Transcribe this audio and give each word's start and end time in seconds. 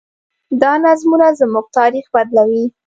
دا 0.61 0.71
نظمونه 0.85 1.27
زموږ 1.39 1.65
تاریخ 1.77 2.05
بدلوي. 2.13 2.65